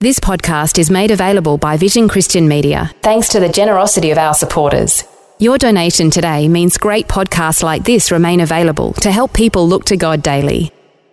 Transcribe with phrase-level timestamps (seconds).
[0.00, 4.32] This podcast is made available by Vision Christian Media thanks to the generosity of our
[4.32, 5.02] supporters.
[5.40, 9.96] Your donation today means great podcasts like this remain available to help people look to
[9.96, 10.70] God daily.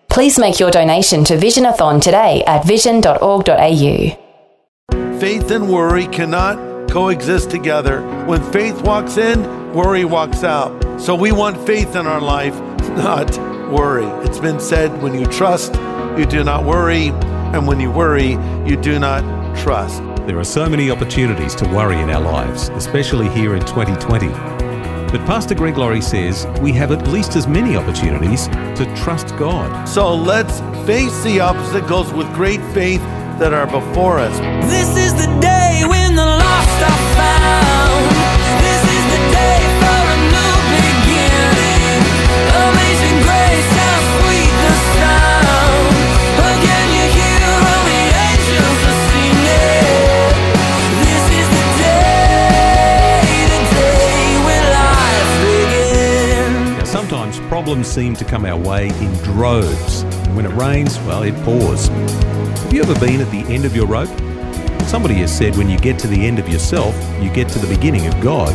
[0.08, 4.20] Please make your donation to Visionathon today at vision.org.au.
[5.20, 8.04] Faith and worry cannot coexist together.
[8.28, 11.02] When faith walks in, worry walks out.
[11.02, 12.54] So we want faith in our life,
[12.90, 13.36] not
[13.72, 14.06] worry.
[14.28, 15.74] It's been said when you trust,
[16.20, 17.12] you do not worry
[17.56, 18.34] and when you worry,
[18.66, 19.24] you do not
[19.58, 20.04] trust.
[20.28, 24.28] There are so many opportunities to worry in our lives, especially here in 2020.
[24.28, 29.88] But Pastor Greg Laurie says we have at least as many opportunities to trust God.
[29.88, 33.02] So let's face the obstacles with great faith
[33.40, 34.38] that are before us.
[34.70, 37.75] This is the day when the lost are found.
[57.76, 60.04] Problems seem to come our way in droves.
[60.34, 61.88] When it rains, well, it pours.
[61.90, 64.08] Have you ever been at the end of your rope?
[64.88, 67.68] Somebody has said when you get to the end of yourself, you get to the
[67.68, 68.54] beginning of God.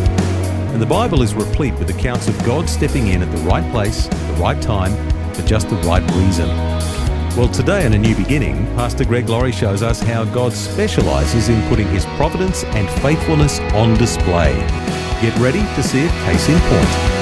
[0.72, 4.06] And the Bible is replete with accounts of God stepping in at the right place,
[4.06, 4.94] the right time,
[5.34, 6.48] for just the right reason.
[7.36, 11.60] Well, today in A New Beginning, Pastor Greg Laurie shows us how God specializes in
[11.68, 14.54] putting his providence and faithfulness on display.
[15.20, 17.19] Get ready to see a case in point.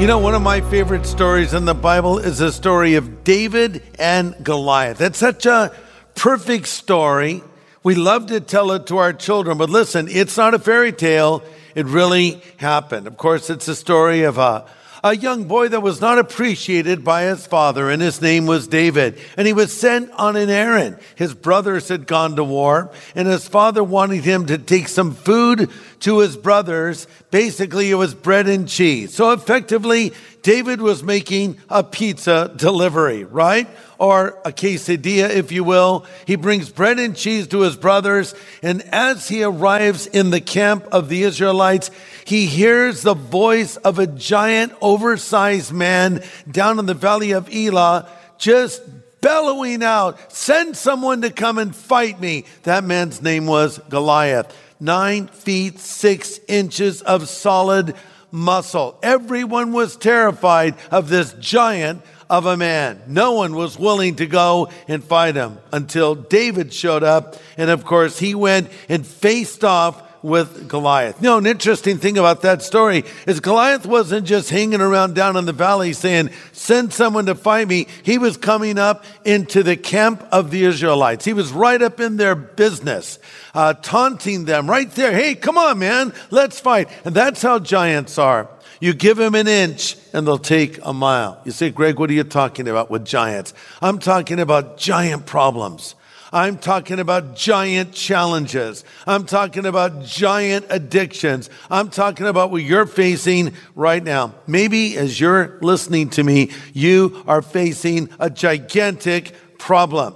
[0.00, 3.82] You know, one of my favorite stories in the Bible is the story of David
[3.98, 4.98] and Goliath.
[5.02, 5.76] It's such a
[6.14, 7.42] perfect story.
[7.82, 11.42] We love to tell it to our children, but listen, it's not a fairy tale.
[11.74, 13.08] It really happened.
[13.08, 14.64] Of course, it's a story of a,
[15.04, 19.18] a young boy that was not appreciated by his father, and his name was David.
[19.36, 20.98] And he was sent on an errand.
[21.14, 25.70] His brothers had gone to war, and his father wanted him to take some food
[26.00, 27.06] to his brothers.
[27.30, 29.14] Basically, it was bread and cheese.
[29.14, 30.12] So effectively,
[30.42, 33.68] David was making a pizza delivery, right?
[33.98, 36.06] Or a quesadilla, if you will.
[36.26, 38.34] He brings bread and cheese to his brothers.
[38.62, 41.90] And as he arrives in the camp of the Israelites,
[42.24, 48.08] he hears the voice of a giant, oversized man down in the valley of Elah,
[48.38, 48.82] just
[49.20, 52.44] bellowing out, send someone to come and fight me.
[52.62, 54.56] That man's name was Goliath.
[54.80, 57.94] Nine feet, six inches of solid
[58.32, 58.98] muscle.
[59.02, 63.02] Everyone was terrified of this giant of a man.
[63.06, 67.36] No one was willing to go and fight him until David showed up.
[67.56, 71.16] And of course, he went and faced off with Goliath.
[71.20, 75.36] You know, an interesting thing about that story is Goliath wasn't just hanging around down
[75.36, 77.86] in the valley saying, send someone to fight me.
[78.02, 81.24] He was coming up into the camp of the Israelites.
[81.24, 83.18] He was right up in their business,
[83.54, 85.12] uh, taunting them right there.
[85.12, 86.88] Hey, come on, man, let's fight.
[87.04, 88.48] And that's how giants are.
[88.80, 91.40] You give them an inch and they'll take a mile.
[91.44, 93.52] You say, Greg, what are you talking about with giants?
[93.82, 95.94] I'm talking about giant problems.
[96.32, 98.84] I'm talking about giant challenges.
[99.06, 101.50] I'm talking about giant addictions.
[101.68, 104.34] I'm talking about what you're facing right now.
[104.46, 110.14] Maybe as you're listening to me, you are facing a gigantic problem.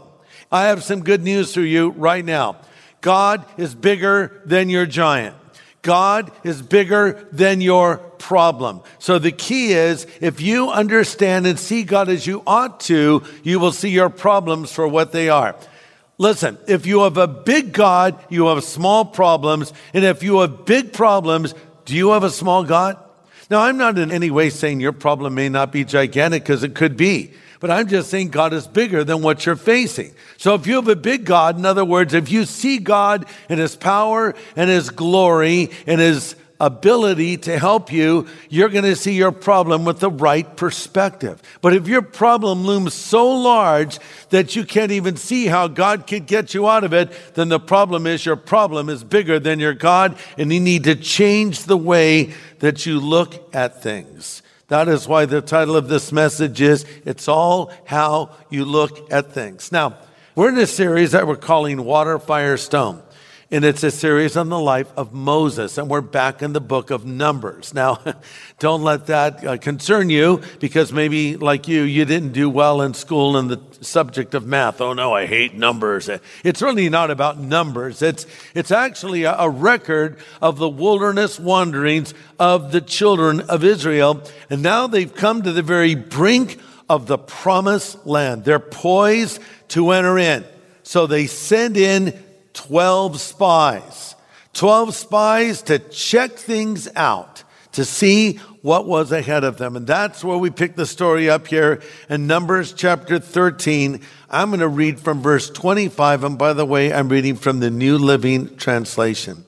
[0.53, 2.59] I have some good news for you right now.
[3.01, 5.35] God is bigger than your giant.
[5.83, 8.83] God is bigger than your problem.
[8.99, 13.59] So the key is if you understand and see God as you ought to, you
[13.59, 15.57] will see your problems for what they are.
[16.17, 19.73] Listen, if you have a big God, you have small problems.
[19.93, 22.99] And if you have big problems, do you have a small God?
[23.51, 26.75] Now, I'm not in any way saying your problem may not be gigantic because it
[26.75, 30.15] could be, but I'm just saying God is bigger than what you're facing.
[30.39, 33.59] So if you have a big God, in other words, if you see God in
[33.59, 39.15] His power and His glory and His ability to help you, you're going to see
[39.15, 41.43] your problem with the right perspective.
[41.61, 43.99] But if your problem looms so large
[44.31, 47.61] that you can't even see how God could get you out of it, then the
[47.61, 51.77] problem is your problem is bigger than your God, and you need to change the
[51.77, 54.43] way that you look at things.
[54.69, 59.33] That is why the title of this message is It's All How You Look at
[59.33, 59.71] Things.
[59.71, 59.99] Now,
[60.35, 63.03] we're in a series that we're calling Water, Fire, Stone.
[63.51, 65.77] And it's a series on the life of Moses.
[65.77, 67.75] And we're back in the book of Numbers.
[67.75, 68.01] Now,
[68.59, 72.95] don't let that uh, concern you because maybe, like you, you didn't do well in
[72.95, 74.81] school in the subject of math.
[74.81, 76.09] Oh no, I hate numbers.
[76.43, 78.01] It's really not about numbers.
[78.01, 84.23] It's, it's actually a, a record of the wilderness wanderings of the children of Israel.
[84.49, 86.59] And now they've come to the very brink
[86.89, 88.45] of the promised land.
[88.45, 90.45] They're poised to enter in.
[90.83, 92.24] So they send in
[92.55, 94.15] 12 spies.
[94.55, 97.43] 12 spies to check things out,
[97.73, 99.77] to see what was ahead of them.
[99.77, 104.01] And that's where we pick the story up here in Numbers chapter 13.
[104.31, 106.25] I'm going to read from verse 25.
[106.25, 109.45] And by the way, I'm reading from the New Living Translation.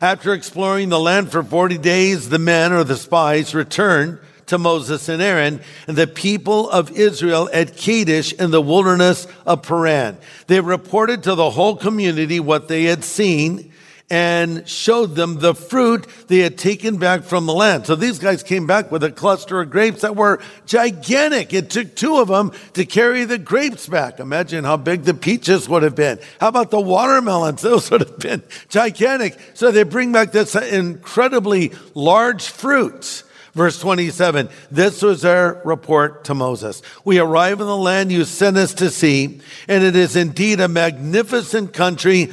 [0.00, 5.08] After exploring the land for 40 days, the men or the spies returned to Moses
[5.08, 10.18] and Aaron and the people of Israel at Kadesh in the wilderness of Paran.
[10.46, 13.72] They reported to the whole community what they had seen
[14.10, 17.86] and showed them the fruit they had taken back from the land.
[17.86, 21.52] So these guys came back with a cluster of grapes that were gigantic.
[21.52, 24.18] It took two of them to carry the grapes back.
[24.18, 26.18] Imagine how big the peaches would have been.
[26.40, 27.60] How about the watermelons?
[27.68, 29.38] Those would have been gigantic.
[29.54, 33.24] So they bring back this incredibly large fruits.
[33.58, 36.80] Verse 27, this was their report to Moses.
[37.04, 40.68] We arrive in the land you sent us to see, and it is indeed a
[40.68, 42.30] magnificent country,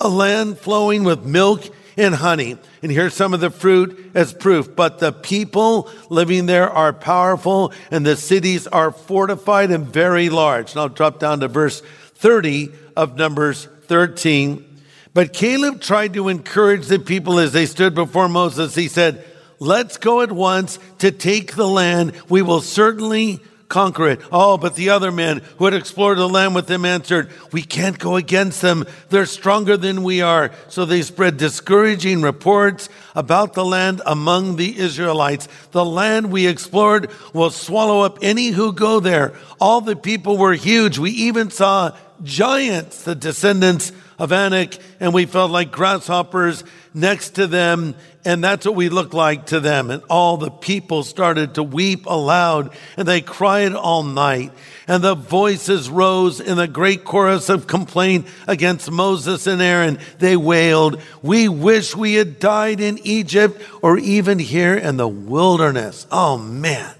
[0.00, 2.56] a land flowing with milk and honey.
[2.82, 4.74] And here's some of the fruit as proof.
[4.74, 10.74] But the people living there are powerful, and the cities are fortified and very large.
[10.74, 11.82] Now drop down to verse
[12.14, 14.80] 30 of Numbers 13.
[15.12, 18.74] But Caleb tried to encourage the people as they stood before Moses.
[18.74, 19.22] He said,
[19.62, 22.20] Let's go at once to take the land.
[22.28, 23.38] We will certainly
[23.68, 24.20] conquer it.
[24.32, 27.96] Oh, but the other men who had explored the land with them answered, We can't
[27.96, 28.86] go against them.
[29.08, 30.50] They're stronger than we are.
[30.66, 35.46] So they spread discouraging reports about the land among the Israelites.
[35.70, 39.32] The land we explored will swallow up any who go there.
[39.60, 40.98] All the people were huge.
[40.98, 46.64] We even saw giants, the descendants of Anak, and we felt like grasshoppers
[46.94, 47.94] next to them.
[48.24, 49.90] And that's what we looked like to them.
[49.90, 54.52] And all the people started to weep aloud and they cried all night.
[54.86, 59.98] And the voices rose in a great chorus of complaint against Moses and Aaron.
[60.18, 66.06] They wailed, We wish we had died in Egypt or even here in the wilderness.
[66.12, 66.94] Oh man,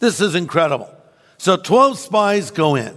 [0.00, 0.90] this is incredible.
[1.38, 2.96] So 12 spies go in.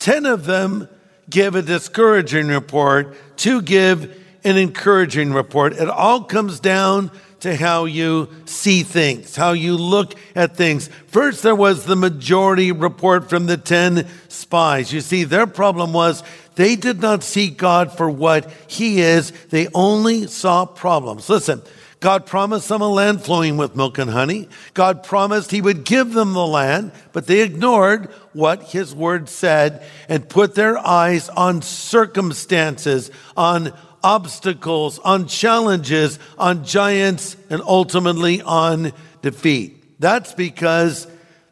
[0.00, 0.88] 10 of them
[1.28, 5.72] give a discouraging report, to give an encouraging report.
[5.72, 7.10] It all comes down
[7.40, 10.88] to how you see things, how you look at things.
[11.08, 14.92] First, there was the majority report from the 10 spies.
[14.92, 16.22] You see, their problem was
[16.54, 21.28] they did not see God for what He is, they only saw problems.
[21.28, 21.60] Listen,
[22.04, 24.46] God promised them a land flowing with milk and honey.
[24.74, 29.82] God promised He would give them the land, but they ignored what His word said
[30.06, 33.72] and put their eyes on circumstances, on
[34.02, 38.92] obstacles, on challenges, on giants, and ultimately on
[39.22, 39.98] defeat.
[39.98, 41.06] That's because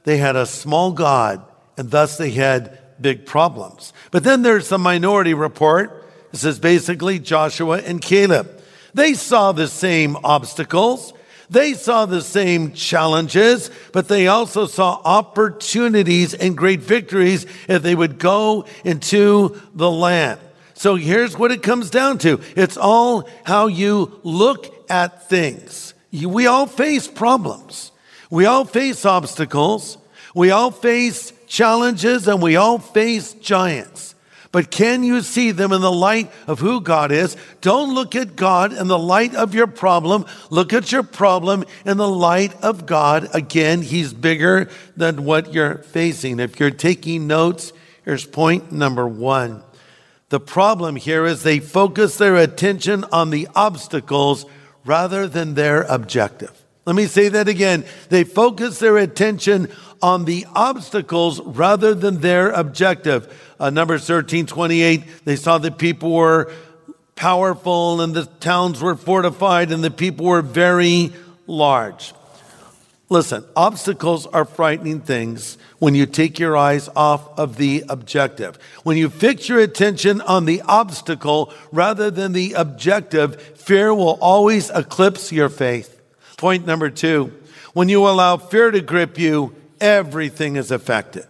[0.05, 1.43] they had a small God
[1.79, 3.95] and thus they had big problems.
[4.11, 6.07] But then there's the minority report.
[6.31, 8.59] This is basically Joshua and Caleb.
[8.95, 11.13] They saw the same obstacles.
[11.51, 17.95] They saw the same challenges, but they also saw opportunities and great victories if they
[17.95, 20.41] would go into the land.
[20.75, 22.41] So here's what it comes down to.
[22.57, 25.95] It's all how you look at things.
[26.11, 27.93] We all face problems.
[28.31, 29.99] We all face obstacles.
[30.35, 34.15] We all face challenges and we all face giants.
[34.53, 37.39] But can you see them in the light of who God is?
[37.63, 40.27] Don't look at God in the light of your problem.
[40.51, 43.29] Look at your problem in the light of God.
[43.33, 46.39] Again, He's bigger than what you're facing.
[46.39, 47.73] If you're taking notes,
[48.05, 49.63] here's point number one.
[50.29, 54.45] The problem here is they focus their attention on the obstacles
[54.85, 56.62] rather than their objective.
[56.85, 57.85] Let me say that again.
[58.09, 59.69] They focus their attention
[60.03, 63.33] on the obstacles rather than their objective.
[63.61, 66.53] Uh, Numbers 13, 28, they saw that people were
[67.15, 71.13] powerful and the towns were fortified and the people were very
[71.47, 72.13] large.
[73.09, 78.57] Listen, obstacles are frightening things when you take your eyes off of the objective.
[78.83, 84.71] When you fix your attention on the obstacle rather than the objective, fear will always
[84.71, 86.02] eclipse your faith.
[86.43, 87.33] Point number two
[87.73, 91.25] When you allow fear to grip you, everything is affected.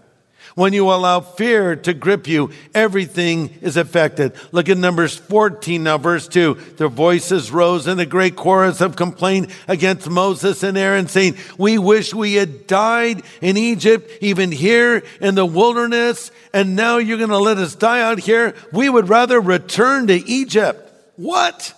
[0.55, 4.33] When you allow fear to grip you, everything is affected.
[4.53, 6.55] Look at Numbers 14 now, verse 2.
[6.79, 11.77] Their voices rose in a great chorus of complaint against Moses and Aaron, saying, We
[11.77, 17.29] wish we had died in Egypt, even here in the wilderness, and now you're going
[17.29, 18.55] to let us die out here.
[18.73, 20.91] We would rather return to Egypt.
[21.17, 21.75] What?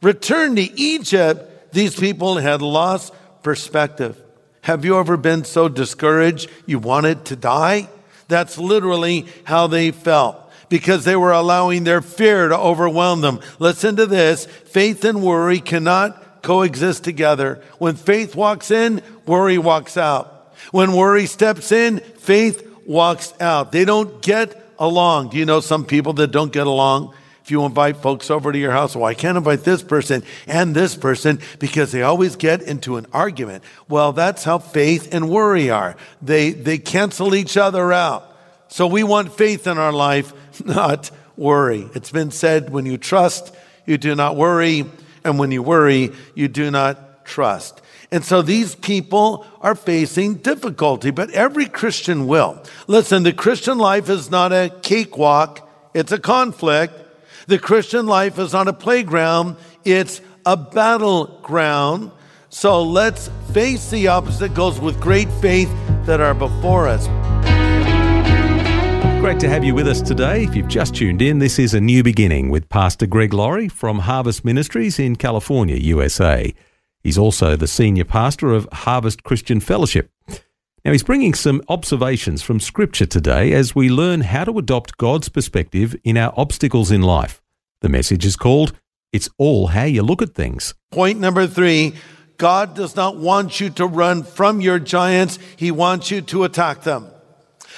[0.00, 1.47] Return to Egypt?
[1.78, 4.20] These people had lost perspective.
[4.62, 7.88] Have you ever been so discouraged you wanted to die?
[8.26, 10.36] That's literally how they felt
[10.68, 13.38] because they were allowing their fear to overwhelm them.
[13.60, 14.46] Listen to this.
[14.46, 17.62] Faith and worry cannot coexist together.
[17.78, 20.52] When faith walks in, worry walks out.
[20.72, 23.70] When worry steps in, faith walks out.
[23.70, 25.28] They don't get along.
[25.28, 27.14] Do you know some people that don't get along?
[27.48, 30.74] If you invite folks over to your house, well, I can't invite this person and
[30.74, 33.64] this person because they always get into an argument.
[33.88, 35.96] Well, that's how faith and worry are.
[36.20, 38.30] They, they cancel each other out.
[38.68, 40.34] So we want faith in our life,
[40.66, 41.88] not worry.
[41.94, 44.84] It's been said when you trust, you do not worry.
[45.24, 47.80] And when you worry, you do not trust.
[48.10, 52.62] And so these people are facing difficulty, but every Christian will.
[52.88, 55.66] Listen, the Christian life is not a cakewalk.
[55.94, 57.06] It's a conflict.
[57.48, 62.12] The Christian life is not a playground, it's a battleground.
[62.50, 65.70] So let's face the obstacles with great faith
[66.04, 67.06] that are before us.
[69.22, 70.42] Great to have you with us today.
[70.42, 74.00] If you've just tuned in, this is A New Beginning with Pastor Greg Laurie from
[74.00, 76.52] Harvest Ministries in California, USA.
[77.02, 80.10] He's also the senior pastor of Harvest Christian Fellowship.
[80.88, 85.28] Now, he's bringing some observations from Scripture today as we learn how to adopt God's
[85.28, 87.42] perspective in our obstacles in life.
[87.82, 88.72] The message is called
[89.12, 90.72] It's All How You Look at Things.
[90.90, 91.92] Point number three
[92.38, 96.84] God does not want you to run from your giants, He wants you to attack
[96.84, 97.08] them.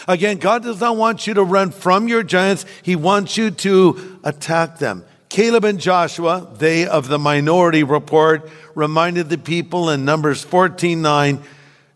[0.06, 4.20] Again, God does not want you to run from your giants, He wants you to
[4.22, 5.04] attack them.
[5.28, 11.42] Caleb and Joshua, they of the minority report, reminded the people in Numbers 14 9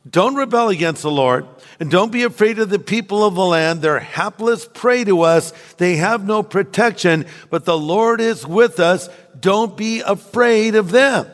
[0.08, 1.46] don't rebel against the Lord.
[1.80, 3.80] And don't be afraid of the people of the land.
[3.80, 5.52] They're hapless prey to us.
[5.78, 9.08] They have no protection, but the Lord is with us.
[9.38, 11.26] Don't be afraid of them.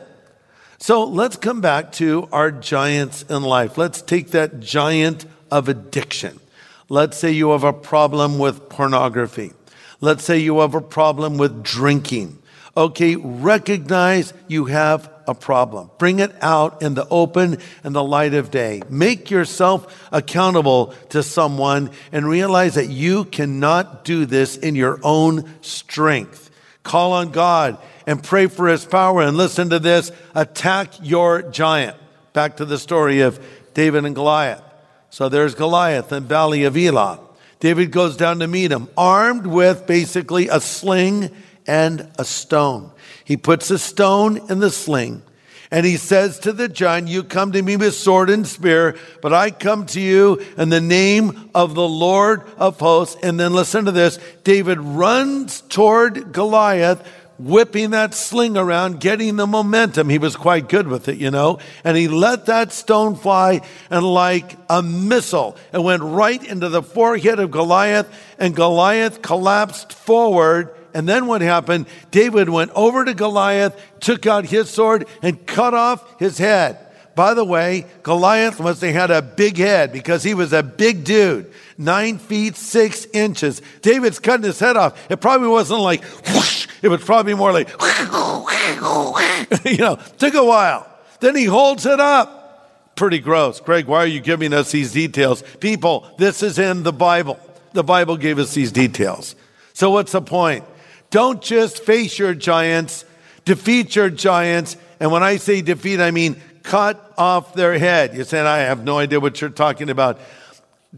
[0.79, 3.77] So let's come back to our giants in life.
[3.77, 6.41] Let's take that giant of addiction.
[6.89, 9.53] Let's say you have a problem with pornography.
[10.01, 12.40] Let's say you have a problem with drinking.
[12.77, 15.91] Okay, recognize you have a problem.
[15.99, 18.83] Bring it out in the open and the light of day.
[18.89, 25.53] Make yourself accountable to someone and realize that you cannot do this in your own
[25.63, 26.51] strength.
[26.83, 30.11] Call on God and pray for his power and listen to this.
[30.35, 31.97] Attack your giant.
[32.33, 34.63] Back to the story of David and Goliath.
[35.11, 37.21] So there's Goliath in Valley of Elah.
[37.59, 41.31] David goes down to meet him, armed with basically a sling
[41.67, 42.91] and a stone.
[43.25, 45.23] He puts a stone in the sling
[45.71, 49.33] and he says to the giant, You come to me with sword and spear, but
[49.33, 53.17] I come to you in the name of the Lord of hosts.
[53.23, 57.07] And then listen to this David runs toward Goliath,
[57.39, 60.09] whipping that sling around, getting the momentum.
[60.09, 61.61] He was quite good with it, you know.
[61.85, 66.83] And he let that stone fly, and like a missile, it went right into the
[66.83, 71.87] forehead of Goliath, and Goliath collapsed forward and then what happened?
[72.11, 76.79] David went over to Goliath, took out his sword, and cut off his head.
[77.15, 81.05] By the way, Goliath must have had a big head because he was a big
[81.05, 83.61] dude, nine feet six inches.
[83.83, 85.11] David's cutting his head off.
[85.11, 87.69] It probably wasn't like whoosh, it was probably more like,
[89.65, 90.87] you know, took a while.
[91.21, 92.95] Then he holds it up.
[92.95, 93.61] Pretty gross.
[93.61, 95.43] Greg, why are you giving us these details?
[95.61, 97.39] People, this is in the Bible.
[97.73, 99.35] The Bible gave us these details.
[99.73, 100.65] So what's the point?
[101.11, 103.05] Don't just face your giants,
[103.45, 104.77] defeat your giants.
[105.01, 108.15] And when I say defeat, I mean cut off their head.
[108.15, 110.21] You said, I have no idea what you're talking about.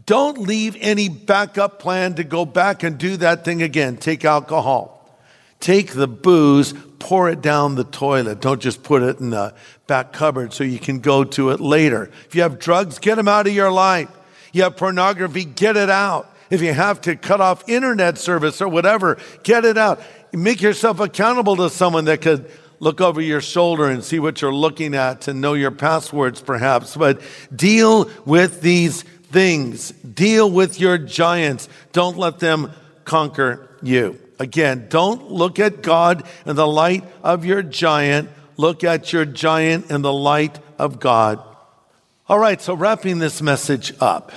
[0.05, 3.97] Don't leave any backup plan to go back and do that thing again.
[3.97, 4.91] Take alcohol.
[5.59, 8.41] Take the booze, pour it down the toilet.
[8.41, 9.53] Don't just put it in the
[9.87, 12.11] back cupboard so you can go to it later.
[12.25, 14.09] If you have drugs, get them out of your life.
[14.51, 16.29] You have pornography, get it out.
[16.53, 19.99] If you have to cut off internet service or whatever, get it out.
[20.31, 22.47] Make yourself accountable to someone that could
[22.79, 26.95] look over your shoulder and see what you're looking at to know your passwords perhaps.
[26.95, 27.21] But
[27.55, 29.93] deal with these things.
[29.93, 31.69] Deal with your giants.
[31.91, 32.71] Don't let them
[33.03, 34.19] conquer you.
[34.37, 38.29] Again, don't look at God in the light of your giant.
[38.57, 41.43] Look at your giant in the light of God.
[42.29, 44.31] All right, so wrapping this message up,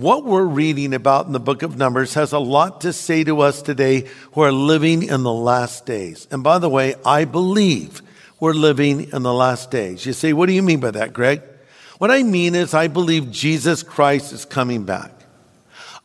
[0.00, 3.40] what we're reading about in the book of Numbers has a lot to say to
[3.40, 6.26] us today who are living in the last days.
[6.30, 8.00] And by the way, I believe
[8.38, 10.06] we're living in the last days.
[10.06, 11.42] You say, what do you mean by that, Greg?
[11.98, 15.12] What I mean is, I believe Jesus Christ is coming back.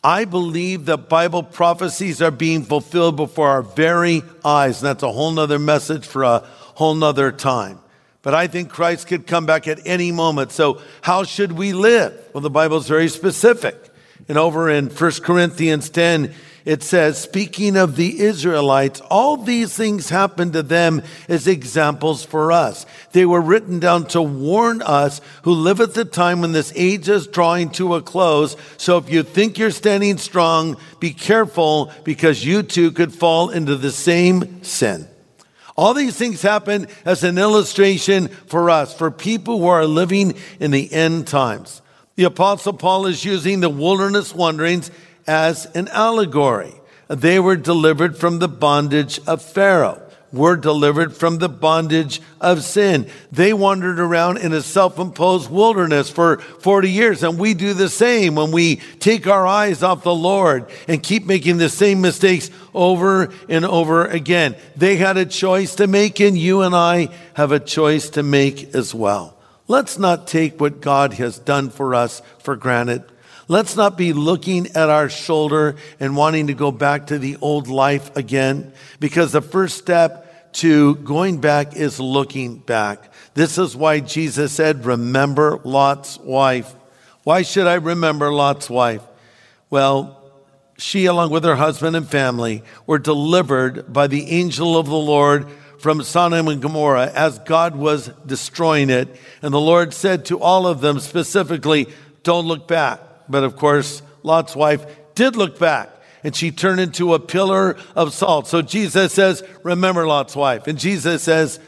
[0.03, 4.81] I believe that Bible prophecies are being fulfilled before our very eyes.
[4.81, 7.79] And that's a whole nother message for a whole nother time.
[8.25, 10.51] But I think Christ could come back at any moment.
[10.51, 12.11] So how should we live?
[12.33, 13.75] Well, the Bible is very specific.
[14.27, 16.33] And over in 1 Corinthians 10,
[16.65, 22.51] it says, speaking of the Israelites, all these things happened to them as examples for
[22.51, 22.87] us.
[23.11, 27.07] They were written down to warn us who live at the time when this age
[27.07, 28.57] is drawing to a close.
[28.77, 33.75] So if you think you're standing strong, be careful because you too could fall into
[33.75, 35.09] the same sin.
[35.75, 40.71] All these things happen as an illustration for us, for people who are living in
[40.71, 41.81] the end times.
[42.15, 44.89] The apostle Paul is using the wilderness wanderings
[45.27, 46.73] as an allegory.
[47.09, 50.01] They were delivered from the bondage of Pharaoh,
[50.35, 53.09] were delivered from the bondage of sin.
[53.31, 57.23] They wandered around in a self-imposed wilderness for 40 years.
[57.23, 61.25] And we do the same when we take our eyes off the Lord and keep
[61.25, 64.55] making the same mistakes over and over again.
[64.75, 68.75] They had a choice to make and you and I have a choice to make
[68.75, 69.37] as well.
[69.67, 73.03] Let's not take what God has done for us for granted.
[73.47, 77.67] Let's not be looking at our shoulder and wanting to go back to the old
[77.67, 80.24] life again, because the first step
[80.55, 83.11] to going back is looking back.
[83.33, 86.73] This is why Jesus said, remember Lot's wife.
[87.23, 89.01] Why should I remember Lot's wife?
[89.69, 90.21] Well,
[90.77, 95.49] she, along with her husband and family, were delivered by the angel of the Lord
[95.79, 99.19] from Sodom and Gomorrah as God was destroying it.
[99.41, 101.87] And the Lord said to all of them specifically,
[102.23, 103.01] don't look back.
[103.27, 104.85] But of course, Lot's wife
[105.15, 105.94] did look back
[106.25, 108.47] and she turned into a pillar of salt.
[108.47, 110.65] So Jesus says, remember Lot's wife.
[110.65, 111.59] And Jesus says,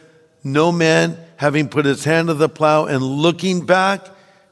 [0.43, 4.08] no man having put his hand to the plow and looking back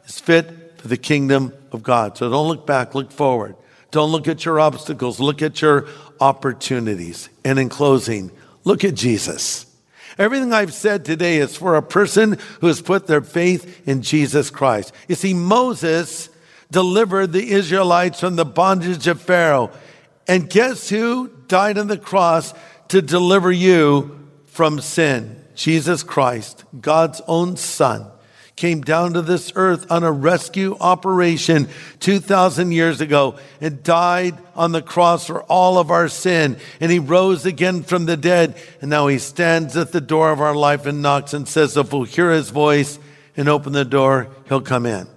[0.06, 2.17] is fit for the kingdom of God.
[2.17, 3.56] So don't look back, look forward.
[3.89, 5.88] Don't look at your obstacles, look at your
[6.19, 7.29] opportunities.
[7.43, 8.29] And in closing,
[8.63, 9.65] look at Jesus.
[10.19, 14.51] Everything I've said today is for a person who has put their faith in Jesus
[14.51, 14.93] Christ.
[15.08, 16.29] You see, Moses
[16.69, 19.71] delivered the Israelites from the bondage of Pharaoh.
[20.27, 22.53] And guess who died on the cross
[22.89, 25.43] to deliver you from sin?
[25.55, 28.07] Jesus Christ, God's own son,
[28.55, 31.67] came down to this earth on a rescue operation
[31.99, 36.57] 2,000 years ago and died on the cross for all of our sin.
[36.79, 38.55] And he rose again from the dead.
[38.79, 41.91] And now he stands at the door of our life and knocks and says, if
[41.91, 42.97] we'll hear his voice
[43.35, 45.07] and open the door, he'll come in.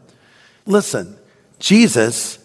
[0.66, 1.16] Listen,
[1.60, 2.38] Jesus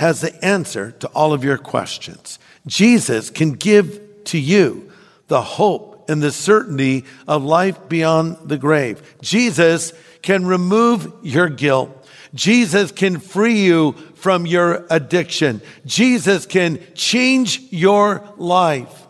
[0.00, 2.38] has the answer to all of your questions.
[2.66, 4.90] Jesus can give to you
[5.28, 9.16] the hope and the certainty of life beyond the grave.
[9.20, 12.08] Jesus can remove your guilt.
[12.32, 15.60] Jesus can free you from your addiction.
[15.84, 19.06] Jesus can change your life,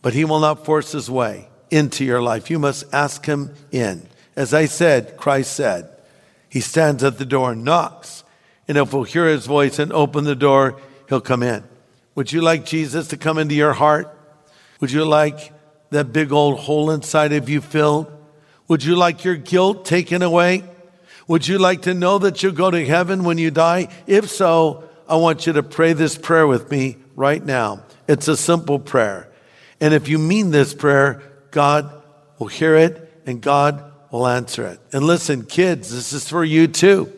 [0.00, 2.50] but he will not force his way into your life.
[2.50, 4.08] You must ask him in.
[4.36, 5.90] As I said, Christ said,
[6.48, 8.22] he stands at the door and knocks.
[8.66, 11.64] And if we'll hear his voice and open the door, he'll come in.
[12.14, 14.16] Would you like Jesus to come into your heart?
[14.80, 15.52] Would you like
[15.90, 18.10] that big old hole inside of you filled?
[18.68, 20.64] Would you like your guilt taken away?
[21.26, 23.88] Would you like to know that you'll go to heaven when you die?
[24.06, 27.84] If so, I want you to pray this prayer with me right now.
[28.08, 29.30] It's a simple prayer.
[29.80, 31.90] And if you mean this prayer, God
[32.38, 34.80] will hear it and God will answer it.
[34.92, 37.12] And listen, kids, this is for you too.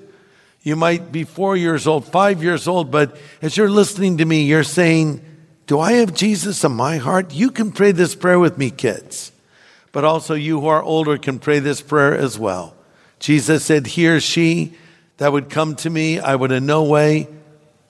[0.67, 4.43] You might be four years old, five years old, but as you're listening to me,
[4.43, 5.25] you're saying,
[5.69, 7.33] Do I have Jesus in my heart?
[7.33, 9.31] You can pray this prayer with me, kids.
[9.93, 12.75] But also, you who are older can pray this prayer as well.
[13.21, 14.75] Jesus said, He or she
[15.19, 17.29] that would come to me, I would in no way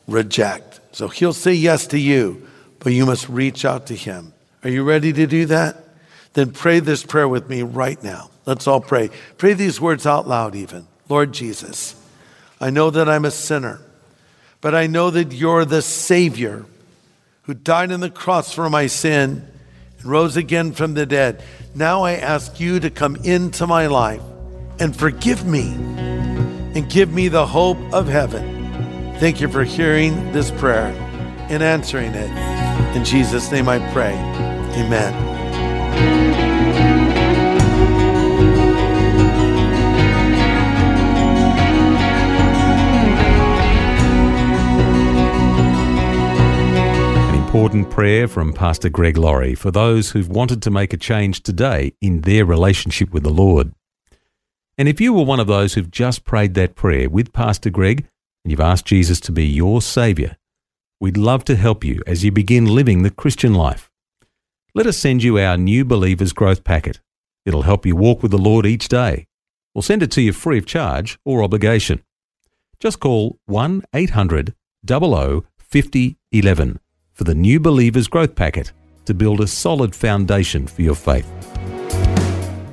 [0.06, 0.80] reject.
[0.92, 2.46] So he'll say yes to you,
[2.80, 4.34] but you must reach out to him.
[4.62, 5.82] Are you ready to do that?
[6.34, 8.28] Then pray this prayer with me right now.
[8.44, 9.08] Let's all pray.
[9.38, 10.86] Pray these words out loud, even.
[11.08, 11.94] Lord Jesus,
[12.60, 13.80] I know that I'm a sinner,
[14.60, 16.64] but I know that you're the Savior
[17.42, 19.46] who died on the cross for my sin
[19.98, 21.42] and rose again from the dead.
[21.74, 24.22] Now I ask you to come into my life
[24.78, 29.14] and forgive me and give me the hope of heaven.
[29.18, 30.92] Thank you for hearing this prayer
[31.48, 32.96] and answering it.
[32.96, 34.12] In Jesus' name I pray.
[34.12, 35.35] Amen.
[47.56, 51.94] Concordant prayer from Pastor Greg Laurie for those who've wanted to make a change today
[52.02, 53.72] in their relationship with the Lord.
[54.76, 58.06] And if you were one of those who've just prayed that prayer with Pastor Greg
[58.44, 60.36] and you've asked Jesus to be your Saviour,
[61.00, 63.90] we'd love to help you as you begin living the Christian life.
[64.74, 67.00] Let us send you our New Believers Growth Packet.
[67.46, 69.28] It'll help you walk with the Lord each day.
[69.74, 72.02] We'll send it to you free of charge or obligation.
[72.80, 74.54] Just call 1 800
[74.86, 76.80] 00 50 11
[77.16, 78.72] for the New Believers Growth Packet
[79.06, 81.26] to build a solid foundation for your faith.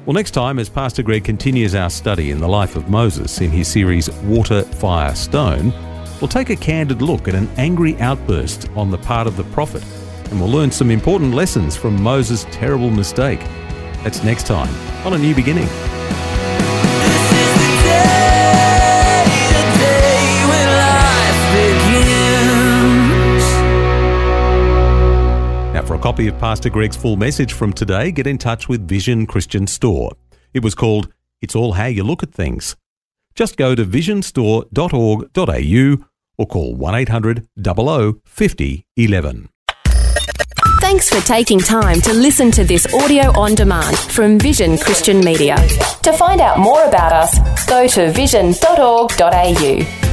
[0.06, 3.52] Well, next time, as Pastor Greg continues our study in the life of Moses in
[3.52, 5.72] his series Water, Fire, Stone,
[6.20, 9.84] we'll take a candid look at an angry outburst on the part of the prophet,
[10.30, 13.40] and we'll learn some important lessons from Moses' terrible mistake.
[14.04, 14.76] That's next time
[15.06, 15.70] on A New Beginning.
[26.04, 30.12] Copy of Pastor Greg's full message from today, get in touch with Vision Christian Store.
[30.54, 31.08] It was called
[31.42, 32.76] It's All How You Look at Things.
[33.36, 36.06] Just go to visionstore.org.au
[36.38, 39.48] or call 1 800 00 50 11.
[40.82, 45.56] Thanks for taking time to listen to this audio on demand from Vision Christian Media.
[46.02, 50.13] To find out more about us, go to vision.org.au.